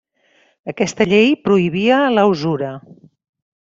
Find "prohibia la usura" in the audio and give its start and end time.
1.51-2.77